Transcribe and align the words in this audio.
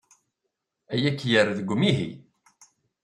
Aya 0.93 1.07
ad 1.09 1.15
k-yerr 1.19 1.49
deg 1.57 1.71
umihi. 1.73 2.09